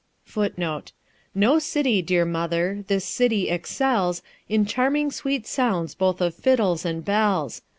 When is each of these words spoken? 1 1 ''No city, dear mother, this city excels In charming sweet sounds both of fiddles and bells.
1 0.33 0.53
1 0.55 0.83
''No 1.45 1.59
city, 1.59 2.01
dear 2.01 2.25
mother, 2.25 2.83
this 2.87 3.05
city 3.05 3.49
excels 3.49 4.23
In 4.49 4.65
charming 4.65 5.11
sweet 5.11 5.45
sounds 5.45 5.93
both 5.93 6.21
of 6.21 6.33
fiddles 6.33 6.83
and 6.85 7.05
bells. 7.05 7.61